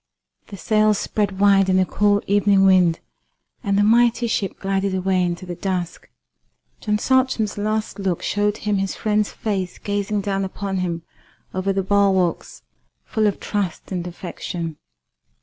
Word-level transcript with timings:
The 0.47 0.57
sails 0.57 0.97
spread 0.97 1.37
wide 1.37 1.69
in 1.69 1.77
the 1.77 1.85
cool 1.85 2.23
evening 2.25 2.65
wind, 2.65 3.01
and 3.63 3.77
the 3.77 3.83
mighty 3.83 4.25
ship 4.25 4.57
glided 4.59 4.95
away 4.95 5.21
into 5.21 5.45
the 5.45 5.53
dusk. 5.53 6.09
John 6.79 6.97
Saltram's 6.97 7.55
last 7.55 7.99
look 7.99 8.23
showed 8.23 8.57
him 8.57 8.77
his 8.77 8.95
friend's 8.95 9.31
face 9.31 9.77
gazing 9.77 10.21
down 10.21 10.43
upon 10.43 10.77
him 10.77 11.03
over 11.53 11.71
the 11.71 11.83
bulwarks 11.83 12.63
full 13.05 13.27
of 13.27 13.39
trust 13.39 13.91
and 13.91 14.07
affection. 14.07 14.77